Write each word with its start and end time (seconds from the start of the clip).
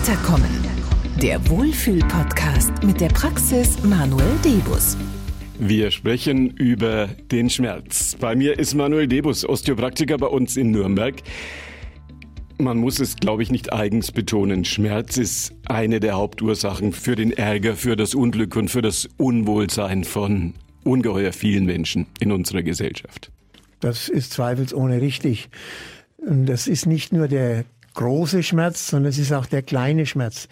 Weiterkommen. 0.00 0.50
Der 1.20 1.46
Wohlfühl-Podcast 1.50 2.82
mit 2.84 3.02
der 3.02 3.08
Praxis 3.08 3.82
Manuel 3.82 4.34
Debus. 4.42 4.96
Wir 5.58 5.90
sprechen 5.90 6.52
über 6.52 7.08
den 7.30 7.50
Schmerz. 7.50 8.16
Bei 8.18 8.34
mir 8.34 8.58
ist 8.58 8.72
Manuel 8.72 9.08
Debus, 9.08 9.46
Osteopraktiker 9.46 10.16
bei 10.16 10.28
uns 10.28 10.56
in 10.56 10.70
Nürnberg. 10.70 11.16
Man 12.56 12.78
muss 12.78 12.98
es, 12.98 13.16
glaube 13.16 13.42
ich, 13.42 13.50
nicht 13.50 13.74
eigens 13.74 14.10
betonen. 14.10 14.64
Schmerz 14.64 15.18
ist 15.18 15.52
eine 15.66 16.00
der 16.00 16.14
Hauptursachen 16.14 16.94
für 16.94 17.14
den 17.14 17.32
Ärger, 17.32 17.76
für 17.76 17.94
das 17.94 18.14
Unglück 18.14 18.56
und 18.56 18.70
für 18.70 18.80
das 18.80 19.06
Unwohlsein 19.18 20.04
von 20.04 20.54
ungeheuer 20.82 21.34
vielen 21.34 21.66
Menschen 21.66 22.06
in 22.20 22.32
unserer 22.32 22.62
Gesellschaft. 22.62 23.30
Das 23.80 24.08
ist 24.08 24.32
zweifelsohne 24.32 25.02
richtig. 25.02 25.50
Und 26.16 26.46
das 26.46 26.68
ist 26.68 26.86
nicht 26.86 27.12
nur 27.12 27.28
der 27.28 27.66
große 27.94 28.42
Schmerz, 28.42 28.88
sondern 28.88 29.10
es 29.10 29.18
ist 29.18 29.32
auch 29.32 29.46
der 29.46 29.62
kleine 29.62 30.06
Schmerz. 30.06 30.48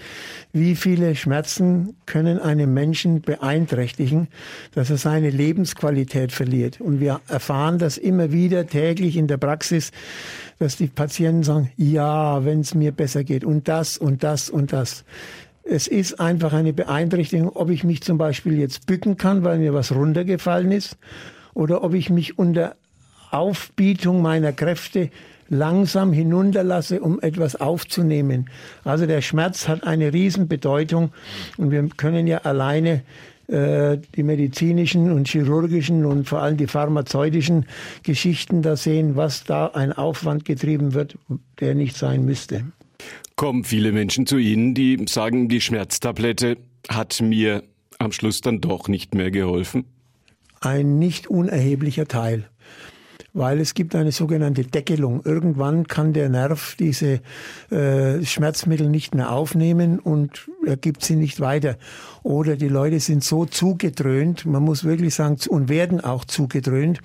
Wie 0.53 0.75
viele 0.75 1.15
Schmerzen 1.15 1.97
können 2.07 2.39
einen 2.39 2.75
Menschen 2.75 3.21
beeinträchtigen, 3.21 4.29
dass 4.75 4.91
er 4.91 4.97
seine 4.97 5.31
Lebensqualität 5.31 6.33
verliert? 6.33 6.81
Und 6.81 7.01
wir 7.01 7.21
erfahren 7.29 7.79
das 7.79 7.97
immer 7.97 8.33
wieder 8.33 8.67
täglich 8.67 9.17
in 9.17 9.27
der 9.27 9.37
Praxis, 9.37 9.93
dass 10.59 10.77
die 10.77 10.89
Patienten 10.89 11.43
sagen, 11.43 11.71
ja, 11.77 12.45
wenn 12.45 12.61
es 12.61 12.75
mir 12.75 12.93
besser 12.93 13.25
geht 13.25 13.45
und 13.45 13.69
das 13.69 13.99
und 13.99 14.23
das 14.23 14.51
und 14.51 14.73
das. 14.73 15.05
Es 15.63 15.87
ist 15.87 16.19
einfach 16.19 16.53
eine 16.53 16.73
Beeinträchtigung, 16.73 17.51
ob 17.55 17.71
ich 17.71 17.85
mich 17.85 18.03
zum 18.03 18.19
Beispiel 18.19 18.59
jetzt 18.59 18.87
bücken 18.87 19.17
kann, 19.17 19.45
weil 19.45 19.59
mir 19.59 19.75
was 19.75 19.95
runtergefallen 19.95 20.73
ist, 20.73 20.97
oder 21.55 21.85
ob 21.85 21.95
ich 21.95 22.09
mich 22.09 22.39
unter 22.39 22.77
Aufbietung 23.31 24.23
meiner 24.23 24.53
Kräfte 24.53 25.11
langsam 25.49 26.13
hinunterlasse, 26.13 27.01
um 27.01 27.21
etwas 27.21 27.57
aufzunehmen. 27.57 28.51
Also 28.85 29.07
der 29.07 29.21
Schmerz 29.21 29.69
hat 29.69 29.85
eine 29.85 30.13
Riesenbedeutung 30.13 31.11
und 31.57 31.71
wir 31.71 31.89
können 31.97 32.27
ja 32.27 32.39
alleine 32.39 33.03
äh, 33.49 33.99
die 34.15 34.23
medizinischen 34.23 35.11
und 35.11 35.27
chirurgischen 35.27 36.05
und 36.05 36.29
vor 36.29 36.43
allem 36.43 36.57
die 36.57 36.67
pharmazeutischen 36.67 37.67
Geschichten 38.03 38.63
da 38.63 38.77
sehen, 38.77 39.17
was 39.17 39.45
da 39.45 39.69
ein 39.69 39.93
Aufwand 39.93 40.45
getrieben 40.45 40.93
wird, 40.93 41.17
der 41.61 41.75
nicht 41.75 41.97
sein 41.97 42.25
müsste. 42.25 42.65
Kommen 43.37 43.65
viele 43.65 43.93
Menschen 43.93 44.27
zu 44.27 44.37
Ihnen, 44.37 44.75
die 44.75 45.03
sagen, 45.09 45.49
die 45.49 45.61
Schmerztablette 45.61 46.59
hat 46.89 47.21
mir 47.23 47.63
am 47.99 48.13
Schluss 48.13 48.41
dann 48.41 48.61
doch 48.61 48.89
nicht 48.89 49.15
mehr 49.15 49.31
geholfen? 49.31 49.85
Ein 50.61 50.99
nicht 50.99 51.29
unerheblicher 51.29 52.07
Teil 52.07 52.49
weil 53.33 53.61
es 53.61 53.75
gibt 53.75 53.95
eine 53.95 54.13
sogenannte 54.13 54.65
Deckelung. 54.65 55.23
Irgendwann 55.25 55.87
kann 55.87 56.13
der 56.13 56.29
Nerv 56.29 56.77
diese 56.79 57.21
äh, 57.71 58.25
Schmerzmittel 58.25 58.89
nicht 58.89 59.15
mehr 59.15 59.31
aufnehmen 59.31 59.99
und 59.99 60.49
er 60.67 60.77
gibt 60.77 61.05
sie 61.05 61.17
nicht 61.17 61.41
weiter. 61.41 61.77
Oder 62.23 62.57
die 62.57 62.69
Leute 62.69 63.01
sind 63.01 63.25
so 63.25 63.45
zugedröhnt, 63.45 64.47
man 64.47 64.63
muss 64.63 64.85
wirklich 64.85 65.15
sagen, 65.15 65.37
und 65.49 65.69
werden 65.69 66.01
auch 66.01 66.25
zugedröhnt, 66.25 67.01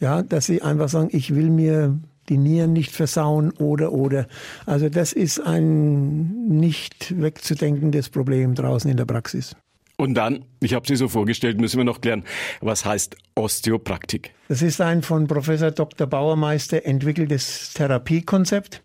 ja, 0.00 0.22
dass 0.22 0.46
sie 0.46 0.62
einfach 0.62 0.88
sagen, 0.88 1.08
ich 1.12 1.34
will 1.34 1.50
mir 1.50 1.98
die 2.28 2.38
Nieren 2.38 2.72
nicht 2.72 2.92
versauen 2.92 3.50
oder 3.52 3.92
oder. 3.92 4.26
Also 4.66 4.88
das 4.88 5.12
ist 5.12 5.40
ein 5.40 6.46
nicht 6.48 7.20
wegzudenkendes 7.20 8.10
Problem 8.10 8.54
draußen 8.54 8.90
in 8.90 8.96
der 8.96 9.06
Praxis. 9.06 9.56
Und 9.96 10.14
dann, 10.14 10.44
ich 10.60 10.74
habe 10.74 10.86
Sie 10.86 10.96
so 10.96 11.08
vorgestellt, 11.08 11.60
müssen 11.60 11.78
wir 11.78 11.84
noch 11.84 12.00
klären, 12.00 12.24
was 12.60 12.84
heißt 12.84 13.16
Osteopraktik? 13.34 14.34
Das 14.48 14.62
ist 14.62 14.80
ein 14.80 15.02
von 15.02 15.26
Professor 15.26 15.70
Dr. 15.70 16.06
Bauermeister 16.06 16.84
entwickeltes 16.84 17.72
Therapiekonzept 17.74 18.82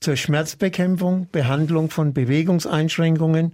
zur 0.00 0.16
Schmerzbekämpfung, 0.16 1.28
Behandlung 1.30 1.90
von 1.90 2.14
Bewegungseinschränkungen 2.14 3.52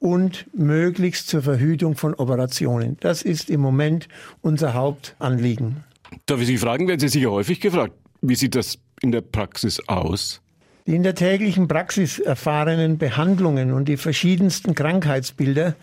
und 0.00 0.46
möglichst 0.52 1.28
zur 1.28 1.42
Verhütung 1.42 1.96
von 1.96 2.14
Operationen. 2.14 2.96
Das 3.00 3.22
ist 3.22 3.48
im 3.48 3.60
Moment 3.60 4.08
unser 4.42 4.74
Hauptanliegen. 4.74 5.84
Darf 6.26 6.40
ich 6.40 6.46
Sie 6.46 6.58
fragen, 6.58 6.88
werden 6.88 7.00
Sie 7.00 7.08
sicher 7.08 7.30
häufig 7.30 7.60
gefragt, 7.60 7.94
wie 8.20 8.34
sieht 8.34 8.54
das 8.54 8.78
in 9.00 9.12
der 9.12 9.20
Praxis 9.20 9.80
aus? 9.86 10.40
Die 10.86 10.94
in 10.94 11.02
der 11.02 11.14
täglichen 11.14 11.68
Praxis 11.68 12.18
erfahrenen 12.18 12.98
Behandlungen 12.98 13.72
und 13.72 13.86
die 13.86 13.96
verschiedensten 13.96 14.74
Krankheitsbilder 14.74 15.76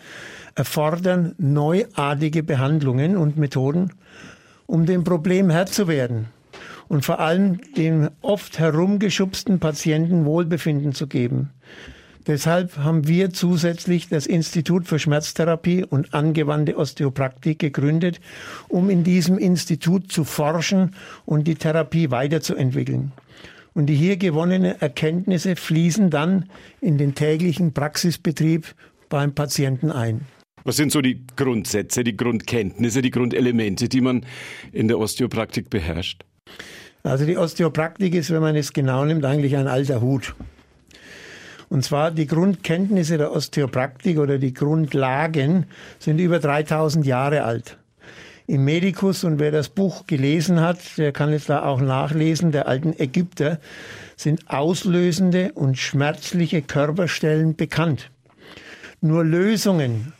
erfordern 0.54 1.34
neuartige 1.38 2.42
Behandlungen 2.42 3.16
und 3.16 3.36
Methoden, 3.36 3.92
um 4.66 4.86
dem 4.86 5.04
Problem 5.04 5.50
Herr 5.50 5.66
zu 5.66 5.88
werden 5.88 6.26
und 6.88 7.04
vor 7.04 7.20
allem 7.20 7.60
dem 7.76 8.10
oft 8.20 8.58
herumgeschubsten 8.58 9.60
Patienten 9.60 10.24
Wohlbefinden 10.24 10.92
zu 10.92 11.06
geben. 11.06 11.50
Deshalb 12.26 12.76
haben 12.76 13.08
wir 13.08 13.32
zusätzlich 13.32 14.08
das 14.08 14.26
Institut 14.26 14.86
für 14.86 14.98
Schmerztherapie 14.98 15.84
und 15.84 16.14
angewandte 16.14 16.76
Osteopraktik 16.76 17.58
gegründet, 17.58 18.20
um 18.68 18.90
in 18.90 19.02
diesem 19.02 19.38
Institut 19.38 20.12
zu 20.12 20.24
forschen 20.24 20.94
und 21.24 21.48
die 21.48 21.56
Therapie 21.56 22.10
weiterzuentwickeln. 22.10 23.12
Und 23.74 23.86
die 23.86 23.94
hier 23.94 24.18
gewonnenen 24.18 24.80
Erkenntnisse 24.80 25.56
fließen 25.56 26.10
dann 26.10 26.50
in 26.80 26.98
den 26.98 27.14
täglichen 27.14 27.72
Praxisbetrieb 27.72 28.74
beim 29.08 29.34
Patienten 29.34 29.90
ein. 29.90 30.26
Was 30.64 30.76
sind 30.76 30.92
so 30.92 31.00
die 31.00 31.24
Grundsätze, 31.36 32.04
die 32.04 32.16
Grundkenntnisse, 32.16 33.02
die 33.02 33.10
Grundelemente, 33.10 33.88
die 33.88 34.00
man 34.00 34.24
in 34.72 34.88
der 34.88 34.98
Osteopraktik 34.98 35.70
beherrscht? 35.70 36.24
Also 37.02 37.26
die 37.26 37.36
Osteopraktik 37.36 38.14
ist, 38.14 38.30
wenn 38.30 38.42
man 38.42 38.54
es 38.54 38.72
genau 38.72 39.04
nimmt, 39.04 39.24
eigentlich 39.24 39.56
ein 39.56 39.66
alter 39.66 40.00
Hut. 40.00 40.34
Und 41.68 41.82
zwar 41.82 42.10
die 42.10 42.26
Grundkenntnisse 42.26 43.18
der 43.18 43.32
Osteopraktik 43.32 44.18
oder 44.18 44.38
die 44.38 44.52
Grundlagen 44.52 45.66
sind 45.98 46.18
über 46.18 46.38
3000 46.38 47.06
Jahre 47.06 47.44
alt. 47.44 47.78
Im 48.46 48.64
Medikus, 48.64 49.24
und 49.24 49.38
wer 49.38 49.50
das 49.50 49.68
Buch 49.68 50.06
gelesen 50.06 50.60
hat, 50.60 50.78
der 50.98 51.12
kann 51.12 51.32
es 51.32 51.46
da 51.46 51.64
auch 51.64 51.80
nachlesen, 51.80 52.52
der 52.52 52.68
alten 52.68 52.92
Ägypter, 52.98 53.58
sind 54.16 54.50
auslösende 54.50 55.52
und 55.54 55.78
schmerzliche 55.78 56.60
Körperstellen 56.60 57.56
bekannt. 57.56 58.10
Nur 59.00 59.24
Lösungen 59.24 60.12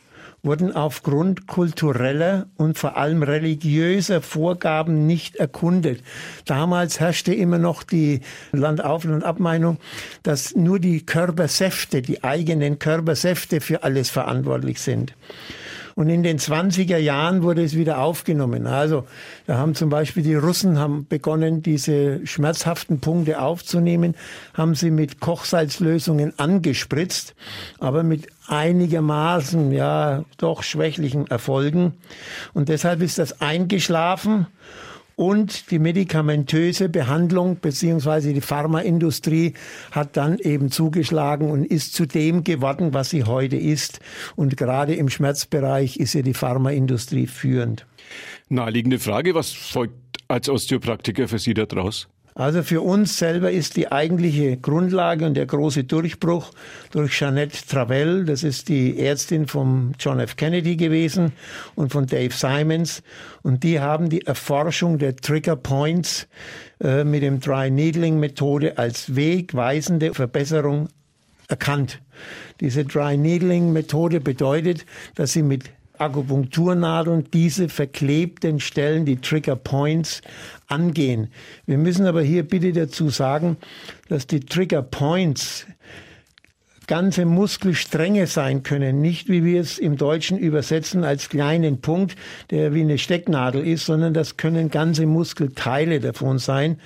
wurden 0.45 0.75
aufgrund 0.75 1.47
kultureller 1.47 2.47
und 2.57 2.77
vor 2.77 2.97
allem 2.97 3.23
religiöser 3.23 4.21
Vorgaben 4.21 5.07
nicht 5.07 5.37
erkundet. 5.37 6.03
Damals 6.47 6.99
herrschte 6.99 7.33
immer 7.33 7.59
noch 7.59 7.85
die 7.85 8.23
Landauf- 8.51 9.05
und 9.05 9.23
Abmeinung, 9.23 9.79
dass 10.25 10.57
nur 10.57 10.81
die 10.81 11.07
Körpersäfte, 11.07 12.03
die 12.03 12.25
eigenen 12.25 12.81
Körpersäfte 12.81 13.61
für 13.61 13.85
alles 13.85 14.11
verantwortlich 14.11 14.81
sind. 14.81 15.15
Und 15.95 16.09
in 16.09 16.23
den 16.23 16.39
20er 16.39 16.97
Jahren 16.97 17.43
wurde 17.43 17.63
es 17.63 17.77
wieder 17.77 17.99
aufgenommen. 17.99 18.67
Also 18.67 19.05
da 19.47 19.59
haben 19.59 19.75
zum 19.75 19.91
Beispiel 19.91 20.23
die 20.23 20.35
Russen 20.35 20.79
haben 20.79 21.07
begonnen, 21.07 21.63
diese 21.63 22.27
schmerzhaften 22.27 23.01
Punkte 23.01 23.41
aufzunehmen, 23.41 24.15
haben 24.55 24.75
sie 24.75 24.91
mit 24.91 25.21
Kochsalzlösungen 25.21 26.39
angespritzt, 26.39 27.35
aber 27.79 28.03
mit 28.03 28.29
einigermaßen, 28.47 29.73
ja, 29.73 30.25
doch 30.39 30.63
schwächlichen 30.63 31.27
Erfolgen. 31.27 31.95
Und 32.55 32.69
deshalb 32.69 33.03
ist 33.03 33.19
das 33.19 33.41
eingeschlafen 33.41 34.47
und 35.23 35.71
die 35.71 35.79
medikamentöse 35.79 36.89
Behandlung 36.89 37.61
beziehungsweise 37.61 38.35
die 38.35 38.41
Pharmaindustrie 38.41 39.55
hat 39.93 40.17
dann 40.17 40.41
eben 40.41 40.73
zugeschlagen 40.73 41.49
und 41.49 41.65
ist 41.65 41.95
zu 41.95 42.07
dem 42.07 42.43
geworden, 42.43 42.93
was 42.93 43.11
sie 43.11 43.23
heute 43.23 43.55
ist. 43.55 44.01
Und 44.35 44.57
gerade 44.57 44.97
im 44.97 45.09
Schmerzbereich 45.09 45.99
ist 45.99 46.15
ja 46.15 46.23
die 46.23 46.35
Pharmaindustrie 46.35 47.29
führend. 47.29 47.87
Naheliegende 48.49 48.99
Frage, 48.99 49.37
was 49.37 49.53
folgt 49.53 49.95
als 50.27 50.49
Osteopraktiker 50.49 51.29
für 51.29 51.39
Sie 51.39 51.55
daraus? 51.55 52.09
Also 52.35 52.63
für 52.63 52.81
uns 52.81 53.19
selber 53.19 53.51
ist 53.51 53.77
die 53.77 53.93
eigentliche 53.93 54.57
Grundlage 54.57 55.27
und 55.27 55.35
der 55.35 55.45
große 55.45 55.85
Durchbruch 55.85 56.51
durch 56.91 57.13
Jeanette 57.19 57.59
Travell, 57.69 58.25
das 58.25 58.43
ist 58.43 58.69
die 58.69 58.99
Ärztin 58.99 59.47
vom 59.47 59.93
John 59.99 60.19
F. 60.19 60.37
Kennedy 60.37 60.77
gewesen 60.77 61.33
und 61.75 61.93
von 61.93 62.07
Dave 62.07 62.33
Simons. 62.33 63.03
Und 63.43 63.63
die 63.65 63.81
haben 63.81 64.09
die 64.09 64.27
Erforschung 64.27 64.99
der 64.99 65.15
Trigger 65.17 65.57
Points 65.57 66.27
äh, 66.83 67.05
mit 67.05 67.23
dem 67.23 67.41
Dry 67.41 67.71
Needling 67.71 68.19
Methode 68.19 68.79
als 68.79 69.15
wegweisende 69.15 70.15
Verbesserung 70.15 70.89
erkannt. 71.49 72.01
Diese 72.61 72.85
Dry 72.85 73.19
Needling 73.19 73.73
Methode 73.73 74.21
bedeutet, 74.21 74.87
dass 75.17 75.33
sie 75.33 75.43
mit 75.43 75.65
Akupunkturnadeln 76.03 77.29
diese 77.33 77.69
verklebten 77.69 78.61
Stellen, 78.61 79.05
die 79.05 79.17
Trigger 79.17 79.57
Points, 79.57 80.23
angehen. 80.67 81.29
Wir 81.67 81.79
müssen 81.79 82.07
aber 82.07 82.23
hier 82.23 82.43
bitte 82.43 82.73
dazu 82.73 83.09
sagen, 83.09 83.57
dass 84.09 84.27
die 84.27 84.41
Trigger 84.41 84.83
Points 84.83 85.67
ganze 86.87 87.25
Muskelstränge 87.25 88.27
sein 88.27 88.63
können, 88.63 89.01
nicht 89.01 89.29
wie 89.29 89.45
wir 89.45 89.61
es 89.61 89.79
im 89.79 89.97
Deutschen 89.97 90.39
übersetzen 90.39 91.05
als 91.05 91.29
kleinen 91.29 91.81
Punkt, 91.81 92.17
der 92.51 92.75
wie 92.75 92.83
eine 92.83 92.99
Stecknadel 92.99 93.67
ist, 93.67 93.87
sondern 93.87 94.15
das 94.15 94.37
können 94.37 94.71
ganze 94.71 95.07
Muskelteile 95.07 96.01
davon 96.01 96.39
sein. 96.39 96.79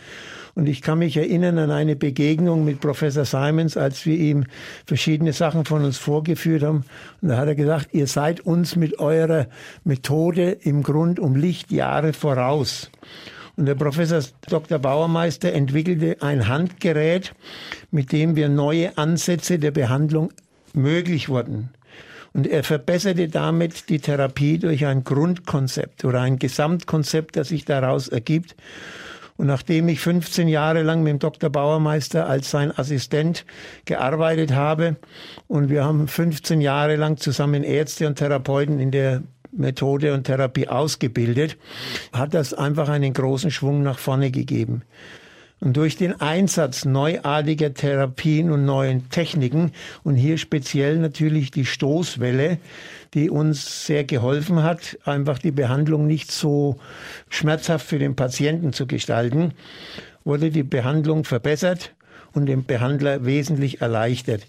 Und 0.56 0.70
ich 0.70 0.80
kann 0.80 1.00
mich 1.00 1.18
erinnern 1.18 1.58
an 1.58 1.70
eine 1.70 1.96
Begegnung 1.96 2.64
mit 2.64 2.80
Professor 2.80 3.26
Simons, 3.26 3.76
als 3.76 4.06
wir 4.06 4.16
ihm 4.16 4.46
verschiedene 4.86 5.34
Sachen 5.34 5.66
von 5.66 5.84
uns 5.84 5.98
vorgeführt 5.98 6.62
haben. 6.62 6.84
Und 7.20 7.28
da 7.28 7.36
hat 7.36 7.46
er 7.46 7.54
gesagt, 7.54 7.88
ihr 7.92 8.06
seid 8.06 8.40
uns 8.40 8.74
mit 8.74 8.98
eurer 8.98 9.48
Methode 9.84 10.52
im 10.52 10.82
Grund 10.82 11.20
um 11.20 11.36
Lichtjahre 11.36 12.14
voraus. 12.14 12.90
Und 13.56 13.66
der 13.66 13.74
Professor 13.74 14.22
Dr. 14.48 14.78
Bauermeister 14.78 15.52
entwickelte 15.52 16.16
ein 16.22 16.48
Handgerät, 16.48 17.34
mit 17.90 18.10
dem 18.12 18.34
wir 18.34 18.48
neue 18.48 18.96
Ansätze 18.96 19.58
der 19.58 19.72
Behandlung 19.72 20.32
möglich 20.72 21.28
wurden. 21.28 21.68
Und 22.32 22.46
er 22.46 22.64
verbesserte 22.64 23.28
damit 23.28 23.90
die 23.90 23.98
Therapie 23.98 24.58
durch 24.58 24.86
ein 24.86 25.04
Grundkonzept 25.04 26.06
oder 26.06 26.22
ein 26.22 26.38
Gesamtkonzept, 26.38 27.36
das 27.36 27.48
sich 27.48 27.66
daraus 27.66 28.08
ergibt. 28.08 28.56
Und 29.36 29.46
nachdem 29.46 29.88
ich 29.88 30.00
15 30.00 30.48
Jahre 30.48 30.82
lang 30.82 31.02
mit 31.02 31.10
dem 31.10 31.18
Dr. 31.18 31.50
Bauermeister 31.50 32.26
als 32.26 32.50
sein 32.50 32.76
Assistent 32.76 33.44
gearbeitet 33.84 34.52
habe 34.52 34.96
und 35.46 35.68
wir 35.68 35.84
haben 35.84 36.08
15 36.08 36.60
Jahre 36.60 36.96
lang 36.96 37.18
zusammen 37.18 37.62
Ärzte 37.62 38.06
und 38.06 38.16
Therapeuten 38.16 38.80
in 38.80 38.90
der 38.90 39.22
Methode 39.52 40.14
und 40.14 40.24
Therapie 40.24 40.68
ausgebildet, 40.68 41.56
hat 42.12 42.34
das 42.34 42.54
einfach 42.54 42.88
einen 42.88 43.12
großen 43.12 43.50
Schwung 43.50 43.82
nach 43.82 43.98
vorne 43.98 44.30
gegeben. 44.30 44.82
Und 45.58 45.76
durch 45.76 45.96
den 45.96 46.20
Einsatz 46.20 46.84
neuartiger 46.84 47.72
Therapien 47.72 48.50
und 48.50 48.66
neuen 48.66 49.08
Techniken 49.08 49.72
und 50.04 50.16
hier 50.16 50.36
speziell 50.36 50.98
natürlich 50.98 51.50
die 51.50 51.64
Stoßwelle, 51.64 52.58
die 53.14 53.30
uns 53.30 53.86
sehr 53.86 54.04
geholfen 54.04 54.62
hat, 54.62 54.98
einfach 55.04 55.38
die 55.38 55.52
Behandlung 55.52 56.06
nicht 56.06 56.30
so 56.30 56.78
schmerzhaft 57.30 57.86
für 57.86 57.98
den 57.98 58.16
Patienten 58.16 58.74
zu 58.74 58.86
gestalten, 58.86 59.54
wurde 60.24 60.50
die 60.50 60.62
Behandlung 60.62 61.24
verbessert 61.24 61.94
und 62.32 62.46
dem 62.46 62.64
Behandler 62.64 63.24
wesentlich 63.24 63.80
erleichtert 63.80 64.46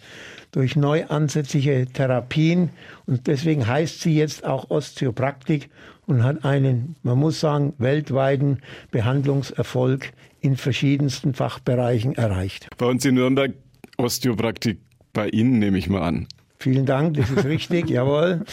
durch 0.52 0.76
neu 0.76 1.06
ansätzliche 1.06 1.86
Therapien. 1.86 2.70
Und 3.06 3.28
deswegen 3.28 3.68
heißt 3.68 4.02
sie 4.02 4.16
jetzt 4.16 4.46
auch 4.46 4.70
Osteopraktik 4.70 5.70
und 6.06 6.24
hat 6.24 6.44
einen, 6.46 6.96
man 7.04 7.18
muss 7.18 7.40
sagen, 7.40 7.74
weltweiten 7.78 8.60
Behandlungserfolg 8.92 10.12
in 10.48 10.56
verschiedensten 10.56 11.34
Fachbereichen 11.34 12.16
erreicht. 12.16 12.70
Bei 12.78 12.86
uns 12.86 13.04
in 13.04 13.16
Nürnberg 13.16 13.54
Osteopraktik 13.98 14.80
bei 15.12 15.28
Ihnen, 15.28 15.60
nehme 15.60 15.78
ich 15.78 15.90
mal 15.90 16.02
an. 16.02 16.28
Vielen 16.60 16.86
Dank, 16.86 17.18
das 17.18 17.30
ist 17.30 17.44
richtig, 17.44 17.90
jawohl. 17.90 18.46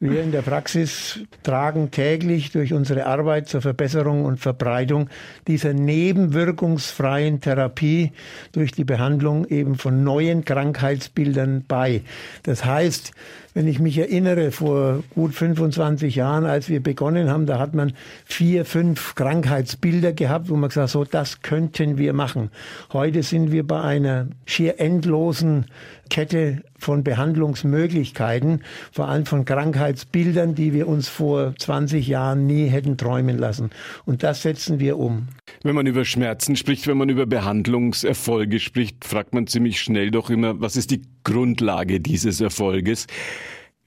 Wir 0.00 0.22
in 0.22 0.30
der 0.30 0.42
Praxis 0.42 1.18
tragen 1.42 1.90
täglich 1.90 2.52
durch 2.52 2.72
unsere 2.72 3.06
Arbeit 3.06 3.48
zur 3.48 3.62
Verbesserung 3.62 4.24
und 4.24 4.38
Verbreitung 4.38 5.08
dieser 5.48 5.72
nebenwirkungsfreien 5.72 7.40
Therapie 7.40 8.12
durch 8.52 8.70
die 8.70 8.84
Behandlung 8.84 9.44
eben 9.46 9.74
von 9.74 10.04
neuen 10.04 10.44
Krankheitsbildern 10.44 11.64
bei. 11.66 12.02
Das 12.44 12.64
heißt, 12.64 13.10
wenn 13.54 13.66
ich 13.66 13.80
mich 13.80 13.98
erinnere, 13.98 14.52
vor 14.52 15.02
gut 15.16 15.34
25 15.34 16.14
Jahren, 16.14 16.46
als 16.46 16.68
wir 16.68 16.80
begonnen 16.80 17.28
haben, 17.28 17.46
da 17.46 17.58
hat 17.58 17.74
man 17.74 17.92
vier, 18.24 18.64
fünf 18.64 19.16
Krankheitsbilder 19.16 20.12
gehabt, 20.12 20.48
wo 20.48 20.54
man 20.54 20.68
gesagt 20.68 20.84
hat, 20.84 20.90
so, 20.90 21.04
das 21.04 21.42
könnten 21.42 21.98
wir 21.98 22.12
machen. 22.12 22.50
Heute 22.92 23.24
sind 23.24 23.50
wir 23.50 23.66
bei 23.66 23.80
einer 23.80 24.28
schier 24.46 24.78
endlosen 24.78 25.66
Kette 26.08 26.62
von 26.78 27.02
Behandlungsmöglichkeiten, 27.02 28.62
vor 28.92 29.08
allem 29.08 29.26
von 29.26 29.44
Krankheitsbildern, 29.88 30.54
die 30.54 30.74
wir 30.74 30.86
uns 30.86 31.08
vor 31.08 31.54
20 31.58 32.06
Jahren 32.06 32.46
nie 32.46 32.66
hätten 32.66 32.98
träumen 32.98 33.38
lassen. 33.38 33.70
Und 34.04 34.22
das 34.22 34.42
setzen 34.42 34.80
wir 34.80 34.98
um. 34.98 35.28
Wenn 35.62 35.74
man 35.74 35.86
über 35.86 36.04
Schmerzen 36.04 36.56
spricht, 36.56 36.86
wenn 36.86 36.98
man 36.98 37.08
über 37.08 37.24
Behandlungserfolge 37.26 38.60
spricht, 38.60 39.04
fragt 39.04 39.32
man 39.32 39.46
ziemlich 39.46 39.80
schnell 39.80 40.10
doch 40.10 40.28
immer, 40.28 40.60
was 40.60 40.76
ist 40.76 40.90
die 40.90 41.02
Grundlage 41.24 42.00
dieses 42.00 42.40
Erfolges? 42.40 43.06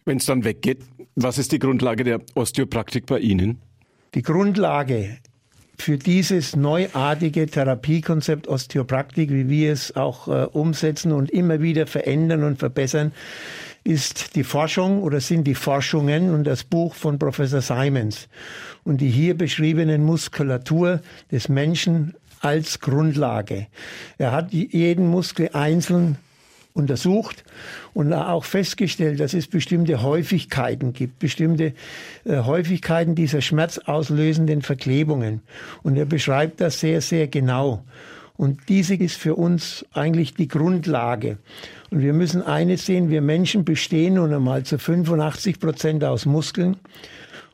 Wenn 0.05 0.17
es 0.17 0.25
dann 0.25 0.43
weggeht, 0.43 0.79
was 1.15 1.37
ist 1.37 1.51
die 1.51 1.59
Grundlage 1.59 2.03
der 2.03 2.21
Osteopraktik 2.33 3.05
bei 3.05 3.19
Ihnen? 3.19 3.59
Die 4.15 4.23
Grundlage 4.23 5.17
für 5.77 5.97
dieses 5.97 6.55
neuartige 6.55 7.45
Therapiekonzept 7.47 8.47
Osteopraktik, 8.47 9.29
wie 9.31 9.49
wir 9.49 9.71
es 9.71 9.95
auch 9.95 10.27
äh, 10.27 10.45
umsetzen 10.45 11.11
und 11.11 11.29
immer 11.31 11.61
wieder 11.61 11.87
verändern 11.87 12.43
und 12.43 12.59
verbessern, 12.59 13.11
ist 13.83 14.35
die 14.35 14.43
Forschung 14.43 15.01
oder 15.01 15.19
sind 15.19 15.45
die 15.45 15.55
Forschungen 15.55 16.33
und 16.33 16.45
das 16.45 16.63
Buch 16.63 16.95
von 16.95 17.17
Professor 17.17 17.61
Simons 17.61 18.27
und 18.83 19.01
die 19.01 19.09
hier 19.09 19.35
beschriebenen 19.35 20.03
Muskulatur 20.03 21.01
des 21.31 21.49
Menschen 21.49 22.13
als 22.41 22.79
Grundlage. 22.79 23.67
Er 24.17 24.31
hat 24.31 24.51
jeden 24.51 25.07
Muskel 25.07 25.49
einzeln 25.53 26.17
untersucht 26.73 27.43
und 27.93 28.13
auch 28.13 28.45
festgestellt, 28.45 29.19
dass 29.19 29.33
es 29.33 29.47
bestimmte 29.47 30.01
Häufigkeiten 30.01 30.93
gibt, 30.93 31.19
bestimmte 31.19 31.73
äh, 32.23 32.37
Häufigkeiten 32.37 33.15
dieser 33.15 33.41
schmerzauslösenden 33.41 34.61
Verklebungen. 34.61 35.41
Und 35.83 35.97
er 35.97 36.05
beschreibt 36.05 36.61
das 36.61 36.79
sehr, 36.79 37.01
sehr 37.01 37.27
genau. 37.27 37.83
Und 38.37 38.69
diese 38.69 38.95
ist 38.95 39.17
für 39.17 39.35
uns 39.35 39.85
eigentlich 39.91 40.33
die 40.33 40.47
Grundlage. 40.47 41.37
Und 41.91 42.01
wir 42.01 42.13
müssen 42.13 42.41
eines 42.41 42.85
sehen, 42.85 43.09
wir 43.09 43.21
Menschen 43.21 43.65
bestehen 43.65 44.13
nun 44.13 44.33
einmal 44.33 44.63
zu 44.63 44.79
85 44.79 45.59
Prozent 45.59 46.03
aus 46.05 46.25
Muskeln. 46.25 46.77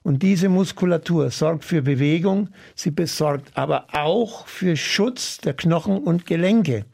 Und 0.03 0.23
diese 0.23 0.47
Muskulatur 0.47 1.31
sorgt 1.31 1.65
für 1.65 1.81
Bewegung, 1.81 2.49
sie 2.75 2.91
besorgt 2.91 3.49
aber 3.57 3.87
auch 3.91 4.47
für 4.47 4.77
Schutz 4.77 5.39
der 5.39 5.53
Knochen 5.53 5.97
und 5.97 6.25
Gelenke. 6.25 6.85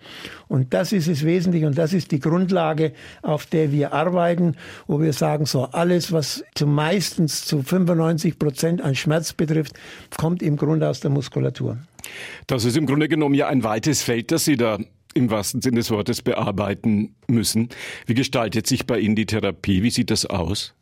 Und 0.48 0.74
das 0.74 0.94
ist 0.94 1.07
es 1.07 1.24
wesentlich 1.24 1.66
und 1.66 1.78
das 1.78 1.94
ist 1.94 2.12
die 2.12 2.19
Grundlage, 2.19 2.94
auf 3.22 3.45
der 3.45 3.72
wir 3.72 3.94
arbeiten, 3.94 4.56
wo 4.88 5.00
wir 5.00 5.13
sagen, 5.13 5.45
so 5.45 5.66
alles, 5.66 6.12
was 6.12 6.44
zumeistens 6.56 7.45
zu 7.45 7.62
95 7.62 8.40
Prozent 8.40 8.81
an 8.81 8.95
Schmerz 8.95 9.34
betrifft, 9.34 9.74
kommt 10.18 10.42
im 10.42 10.56
Grunde 10.56 10.90
aus 10.90 11.01
der 11.01 11.12
Muskulatur. 11.12 11.78
Das 12.48 12.66
ist 12.66 12.78
im 12.78 12.88
Grunde 12.88 13.10
genommen 13.10 13.36
ja 13.36 13.48
ein 13.48 13.63
weites 13.63 14.01
Feld, 14.01 14.31
das 14.31 14.45
Sie 14.45 14.57
da 14.57 14.80
im 15.13 15.30
wahrsten 15.30 15.62
Sinne 15.62 15.77
des 15.77 15.92
Wortes 15.92 16.21
bearbeiten 16.21 17.15
müssen. 17.27 17.69
Wie 18.06 18.13
gestaltet 18.13 18.68
sich 18.68 18.86
bei 18.86 19.00
Ihnen 19.00 19.15
die 19.15 19.25
Therapie? 19.25 19.83
Wie 19.83 19.89
sieht 19.92 20.12
das 20.12 20.25
aus? 20.25 20.74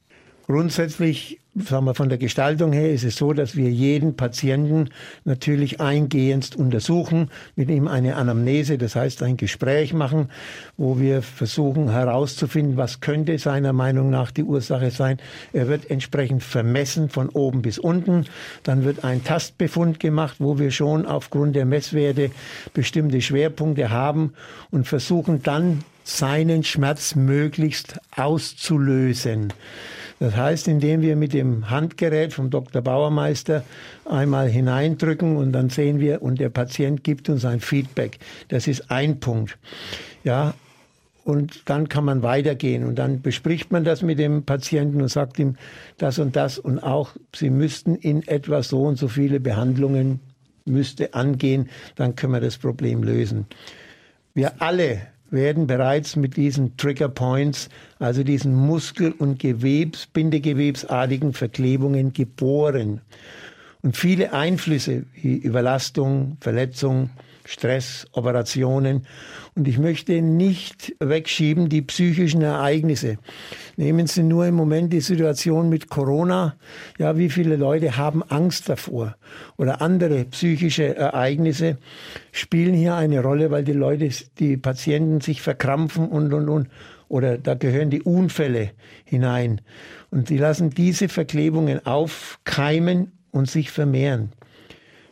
Grundsätzlich, 0.48 1.41
sagen 1.56 1.86
wir 1.86 1.96
von 1.96 2.08
der 2.08 2.18
Gestaltung 2.18 2.72
her, 2.72 2.94
ist 2.94 3.04
es 3.04 3.18
so, 3.18 3.34
dass 3.34 3.58
wir 3.58 3.70
jeden 3.70 4.16
Patienten 4.16 4.90
natürlich 5.26 5.82
eingehend 5.82 6.56
untersuchen, 6.56 7.30
mit 7.58 7.70
ihm 7.70 7.90
eine 7.90 8.16
Anamnese, 8.16 8.78
das 8.78 8.96
heißt 8.96 9.22
ein 9.24 9.36
Gespräch 9.36 9.94
machen, 9.94 10.30
wo 10.78 11.00
wir 11.00 11.22
versuchen 11.22 11.92
herauszufinden, 11.92 12.78
was 12.78 13.02
könnte 13.02 13.38
seiner 13.38 13.74
Meinung 13.74 14.10
nach 14.10 14.32
die 14.32 14.44
Ursache 14.44 14.92
sein. 14.92 15.18
Er 15.52 15.68
wird 15.68 15.92
entsprechend 15.92 16.42
vermessen 16.42 17.10
von 17.10 17.28
oben 17.28 17.62
bis 17.62 17.78
unten. 17.78 18.26
Dann 18.64 18.86
wird 18.86 19.04
ein 19.04 19.24
Tastbefund 19.24 20.00
gemacht, 20.00 20.38
wo 20.40 20.58
wir 20.58 20.72
schon 20.72 21.06
aufgrund 21.06 21.58
der 21.58 21.66
Messwerte 21.66 22.32
bestimmte 22.74 23.22
Schwerpunkte 23.22 23.90
haben 23.90 24.34
und 24.70 24.88
versuchen 24.88 25.44
dann 25.44 25.84
seinen 26.04 26.64
Schmerz 26.64 27.16
möglichst 27.16 28.00
auszulösen. 28.16 29.54
Das 30.22 30.36
heißt, 30.36 30.68
indem 30.68 31.02
wir 31.02 31.16
mit 31.16 31.34
dem 31.34 31.72
Handgerät 31.72 32.32
vom 32.32 32.52
Dr. 32.52 32.84
Bauermeister 32.84 33.64
einmal 34.06 34.48
hineindrücken 34.48 35.36
und 35.36 35.52
dann 35.52 35.72
sehen 35.72 36.00
wir, 36.00 36.22
und 36.22 36.40
der 36.40 36.50
Patient 36.50 37.04
gibt 37.04 37.28
uns 37.28 37.44
ein 37.44 37.60
Feedback. 37.60 38.20
Das 38.50 38.68
ist 38.68 38.92
ein 38.92 39.20
Punkt. 39.20 39.58
Ja, 40.24 40.54
und 41.24 41.68
dann 41.68 41.90
kann 41.90 42.06
man 42.06 42.22
weitergehen 42.22 42.84
und 42.86 43.00
dann 43.00 43.24
bespricht 43.24 43.72
man 43.72 43.84
das 43.84 44.04
mit 44.04 44.20
dem 44.20 44.44
Patienten 44.44 45.02
und 45.02 45.08
sagt 45.08 45.40
ihm 45.40 45.56
das 45.98 46.20
und 46.20 46.36
das 46.36 46.60
und 46.60 46.84
auch, 46.84 47.16
Sie 47.36 47.50
müssten 47.50 47.96
in 47.96 48.22
etwa 48.28 48.62
so 48.62 48.84
und 48.84 49.00
so 49.00 49.08
viele 49.08 49.40
Behandlungen 49.40 50.20
müsste 50.66 51.16
angehen, 51.16 51.68
dann 51.96 52.16
können 52.16 52.34
wir 52.34 52.42
das 52.42 52.60
Problem 52.60 53.02
lösen. 53.02 53.48
Wir 54.36 54.62
alle 54.62 55.02
werden 55.32 55.66
bereits 55.66 56.16
mit 56.16 56.38
diesen 56.38 56.78
Trigger 56.78 57.10
Points, 57.10 57.70
also 58.00 58.24
diesen 58.24 58.54
Muskel- 58.54 59.14
und 59.14 59.40
Gewebs, 59.40 60.06
Bindegewebsartigen 60.08 61.34
Verklebungen 61.34 62.14
geboren. 62.14 63.02
Und 63.82 63.98
viele 63.98 64.34
Einflüsse 64.34 65.06
wie 65.14 65.38
Überlastung, 65.38 66.38
Verletzung, 66.40 67.10
Stress, 67.46 68.06
Operationen. 68.12 69.08
Und 69.54 69.68
ich 69.68 69.78
möchte 69.78 70.22
nicht 70.22 70.96
wegschieben 71.00 71.68
die 71.68 71.82
psychischen 71.82 72.42
Ereignisse. 72.42 73.18
Nehmen 73.76 74.08
Sie 74.08 74.24
nur 74.24 74.46
im 74.46 74.56
Moment 74.56 74.94
die 74.94 75.02
Situation 75.02 75.68
mit 75.68 75.90
Corona. 75.90 76.56
Ja, 76.98 77.18
wie 77.18 77.30
viele 77.30 77.58
Leute 77.58 77.98
haben 77.98 78.24
Angst 78.24 78.70
davor? 78.70 79.18
Oder 79.58 79.82
andere 79.82 80.24
psychische 80.26 80.96
Ereignisse 80.96 81.78
spielen 82.32 82.74
hier 82.74 82.96
eine 82.96 83.22
Rolle, 83.22 83.52
weil 83.52 83.66
die 83.66 83.74
Leute, 83.74 84.10
die 84.40 84.56
Patienten 84.56 85.20
sich 85.20 85.42
verkrampfen 85.42 86.08
und, 86.08 86.34
und, 86.34 86.48
und. 86.48 86.70
Oder 87.10 87.38
da 87.38 87.56
gehören 87.56 87.90
die 87.90 88.04
Unfälle 88.04 88.72
hinein. 89.04 89.60
Und 90.12 90.30
die 90.30 90.38
lassen 90.38 90.70
diese 90.70 91.10
Verklebungen 91.10 91.86
aufkeimen 91.86 93.12
und 93.32 93.50
sich 93.50 93.70
vermehren. 93.70 94.32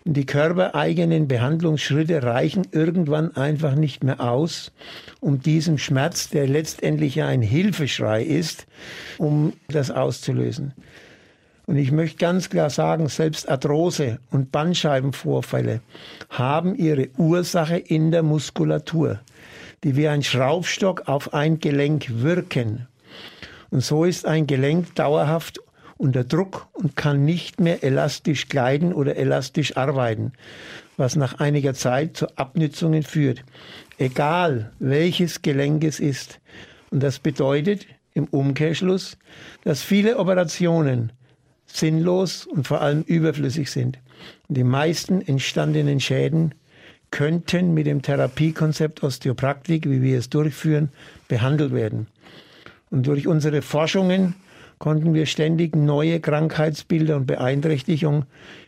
Die 0.06 0.26
körpereigenen 0.26 1.28
Behandlungsschritte 1.28 2.24
reichen 2.24 2.66
irgendwann 2.72 3.36
einfach 3.36 3.76
nicht 3.76 4.04
mehr 4.04 4.22
aus, 4.22 4.72
um 5.20 5.42
diesen 5.42 5.78
Schmerz, 5.78 6.30
der 6.30 6.48
letztendlich 6.48 7.16
ja 7.16 7.28
ein 7.28 7.42
Hilfeschrei 7.42 8.24
ist, 8.24 8.66
um 9.18 9.54
das 9.68 9.92
auszulösen. 9.92 10.74
Und 11.70 11.76
ich 11.76 11.92
möchte 11.92 12.18
ganz 12.18 12.50
klar 12.50 12.72
sagen, 12.72 13.10
selbst 13.10 13.48
Arthrose 13.48 14.20
und 14.32 14.52
Bandscheibenvorfälle 14.52 15.82
haben 16.30 16.74
ihre 16.74 17.10
Ursache 17.18 17.78
in 17.78 18.10
der 18.10 18.24
Muskulatur, 18.24 19.20
die 19.84 19.96
wie 19.96 20.08
ein 20.08 20.24
Schraubstock 20.24 21.08
auf 21.08 21.34
ein 21.34 21.60
Gelenk 21.60 22.24
wirken. 22.24 22.88
Und 23.70 23.84
so 23.84 24.04
ist 24.04 24.26
ein 24.26 24.48
Gelenk 24.48 24.96
dauerhaft 24.96 25.60
unter 26.00 26.24
Druck 26.24 26.68
und 26.72 26.96
kann 26.96 27.26
nicht 27.26 27.60
mehr 27.60 27.84
elastisch 27.84 28.48
gleiten 28.48 28.94
oder 28.94 29.18
elastisch 29.18 29.76
arbeiten, 29.76 30.32
was 30.96 31.18
nach 31.18 31.40
einiger 31.40 31.74
Zeit 31.74 32.16
zu 32.16 32.38
Abnützungen 32.38 33.04
führt, 33.04 33.44
egal 33.98 34.72
welches 34.80 35.42
Gelenk 35.42 35.84
es 35.84 36.00
ist. 36.00 36.40
Und 36.90 37.04
das 37.04 37.20
bedeutet 37.20 37.86
im 38.14 38.26
Umkehrschluss, 38.26 39.18
dass 39.66 39.84
viele 39.84 40.18
Operationen 40.18 41.12
sinnlos 41.68 42.48
und 42.48 42.66
vor 42.66 42.82
allem 42.82 43.02
überflüssig 43.02 43.70
sind. 43.70 44.00
Die 44.48 44.64
meisten 44.64 45.22
entstandenen 45.22 46.00
Schäden 46.00 46.56
könnten 47.12 47.74
mit 47.74 47.88
dem 47.88 48.02
Therapiekonzept 48.02 49.04
Osteopraktik, 49.04 49.90
wie 49.90 50.02
wir 50.02 50.18
es 50.18 50.30
durchführen, 50.30 50.90
behandelt 51.28 51.74
werden. 51.74 52.08
Und 52.90 53.06
durch 53.06 53.28
unsere 53.28 53.62
Forschungen 53.62 54.36
konnten 54.80 55.14
wir 55.14 55.26
ständig 55.26 55.76
neue 55.76 56.20
Krankheitsbilder 56.20 57.18
und 57.18 57.28
Beeinträchtigungen 57.28 58.26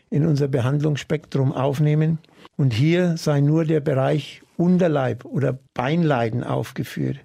in 0.09 0.27
unser 0.27 0.47
Behandlungsspektrum 0.47 1.53
aufnehmen. 1.53 2.19
Und 2.57 2.73
hier 2.73 3.17
sei 3.17 3.39
nur 3.39 3.65
der 3.65 3.79
Bereich 3.79 4.41
Unterleib 4.57 5.25
oder 5.25 5.57
Beinleiden 5.73 6.43
aufgeführt. 6.43 7.17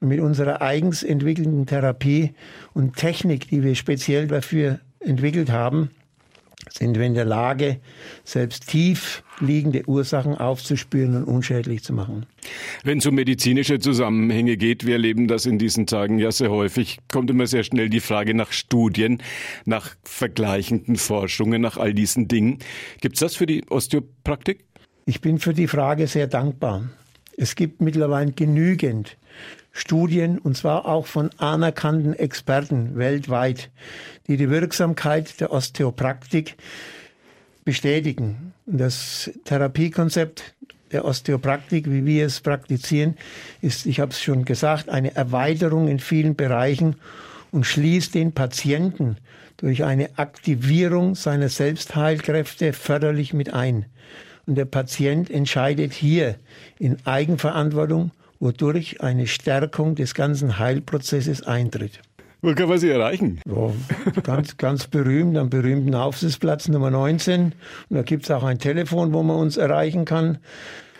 Und 0.00 0.08
mit 0.08 0.20
unserer 0.20 0.62
eigens 0.62 1.02
entwickelten 1.02 1.66
Therapie 1.66 2.34
und 2.74 2.96
Technik, 2.96 3.48
die 3.48 3.62
wir 3.64 3.74
speziell 3.74 4.28
dafür 4.28 4.78
entwickelt 5.00 5.50
haben, 5.50 5.90
sind 6.72 6.98
wir 6.98 7.04
in 7.04 7.14
der 7.14 7.24
Lage, 7.24 7.80
selbst 8.24 8.68
tief 8.68 9.22
liegende 9.40 9.88
Ursachen 9.88 10.36
aufzuspüren 10.36 11.16
und 11.16 11.24
unschädlich 11.24 11.82
zu 11.82 11.92
machen. 11.92 12.26
Wenn 12.84 12.98
es 12.98 13.06
um 13.06 13.14
medizinische 13.14 13.78
Zusammenhänge 13.78 14.56
geht, 14.56 14.86
wir 14.86 14.94
erleben 14.94 15.28
das 15.28 15.46
in 15.46 15.58
diesen 15.58 15.86
Tagen 15.86 16.18
ja 16.18 16.32
sehr 16.32 16.50
häufig, 16.50 16.98
kommt 17.10 17.30
immer 17.30 17.46
sehr 17.46 17.64
schnell 17.64 17.88
die 17.88 18.00
Frage 18.00 18.34
nach 18.34 18.52
Studien, 18.52 19.22
nach 19.64 19.94
vergleichenden 20.04 20.96
Forschungen, 20.96 21.60
nach 21.60 21.76
all 21.76 21.94
diesen 21.94 22.28
Dingen. 22.28 22.58
Gibt 23.00 23.16
es 23.16 23.20
das 23.20 23.36
für 23.36 23.46
die 23.46 23.64
Osteopraktik? 23.68 24.64
Ich 25.04 25.20
bin 25.20 25.38
für 25.38 25.54
die 25.54 25.66
Frage 25.66 26.06
sehr 26.06 26.26
dankbar. 26.26 26.88
Es 27.36 27.54
gibt 27.54 27.80
mittlerweile 27.80 28.32
genügend 28.32 29.16
Studien, 29.72 30.38
und 30.38 30.56
zwar 30.56 30.86
auch 30.86 31.06
von 31.06 31.30
anerkannten 31.38 32.12
Experten 32.12 32.96
weltweit, 32.96 33.70
die 34.28 34.36
die 34.36 34.50
Wirksamkeit 34.50 35.40
der 35.40 35.52
Osteopraktik 35.52 36.56
bestätigen. 37.64 38.52
Das 38.66 39.30
Therapiekonzept 39.44 40.54
der 40.92 41.04
Osteopraktik, 41.04 41.90
wie 41.90 42.04
wir 42.04 42.26
es 42.26 42.40
praktizieren, 42.40 43.16
ist, 43.60 43.86
ich 43.86 43.98
habe 43.98 44.12
es 44.12 44.20
schon 44.20 44.44
gesagt, 44.44 44.88
eine 44.88 45.14
Erweiterung 45.14 45.88
in 45.88 45.98
vielen 45.98 46.36
Bereichen 46.36 46.96
und 47.50 47.64
schließt 47.64 48.14
den 48.14 48.32
Patienten 48.32 49.16
durch 49.56 49.84
eine 49.84 50.10
Aktivierung 50.18 51.14
seiner 51.14 51.48
Selbstheilkräfte 51.48 52.72
förderlich 52.72 53.32
mit 53.32 53.54
ein. 53.54 53.86
Und 54.46 54.56
der 54.56 54.64
Patient 54.64 55.30
entscheidet 55.30 55.92
hier 55.92 56.36
in 56.78 56.98
Eigenverantwortung, 57.06 58.10
wodurch 58.42 59.00
eine 59.00 59.26
Stärkung 59.28 59.94
des 59.94 60.14
ganzen 60.14 60.58
Heilprozesses 60.58 61.42
eintritt. 61.42 62.00
Wo 62.42 62.54
kann 62.54 62.68
man 62.68 62.78
Sie 62.78 62.90
erreichen? 62.90 63.40
Ja, 63.46 63.72
ganz, 64.24 64.56
ganz 64.56 64.88
berühmt, 64.88 65.38
am 65.38 65.48
berühmten 65.48 65.94
Aufsichtsplatz 65.94 66.66
Nummer 66.66 66.90
19. 66.90 67.44
Und 67.44 67.54
da 67.88 68.02
gibt 68.02 68.24
es 68.24 68.32
auch 68.32 68.42
ein 68.42 68.58
Telefon, 68.58 69.12
wo 69.12 69.22
man 69.22 69.36
uns 69.36 69.56
erreichen 69.56 70.04
kann. 70.04 70.38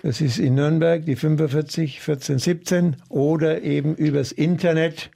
Das 0.04 0.20
ist 0.20 0.38
in 0.38 0.54
Nürnberg 0.54 1.04
die 1.04 1.16
45 1.16 2.00
14 2.00 2.38
17 2.38 2.94
oder 3.08 3.62
eben 3.62 3.96
übers 3.96 4.30
Internet 4.30 5.10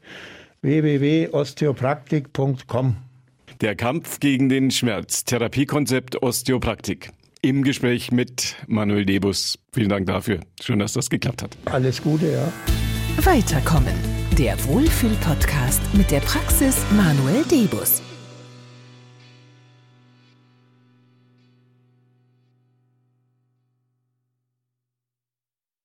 www.osteopraktik.com. 0.63 2.97
Der 3.61 3.77
Kampf 3.77 4.19
gegen 4.19 4.49
den 4.49 4.73
Schmerz. 4.73 5.25
Therapiekonzept 5.25 6.21
Osteopraktik. 6.23 7.11
Im 7.43 7.63
Gespräch 7.63 8.11
mit 8.11 8.57
Manuel 8.67 9.07
Debus. 9.07 9.59
Vielen 9.73 9.89
Dank 9.89 10.07
dafür. 10.07 10.41
Schön, 10.61 10.79
dass 10.79 10.95
das 10.95 11.11
geklappt 11.11 11.43
hat. 11.43 11.57
Alles 11.67 12.03
Gute, 12.03 12.33
ja. 12.33 12.53
Weiterkommen. 13.25 13.95
Der 14.39 14.63
Wohlfühl-Podcast 14.67 15.81
mit 15.95 16.11
der 16.11 16.21
Praxis 16.21 16.77
Manuel 16.97 17.45
Debus. 17.45 18.03